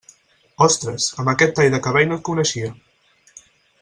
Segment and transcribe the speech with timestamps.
[0.67, 2.73] Ostres, amb aquest tall de cabell no et coneixia.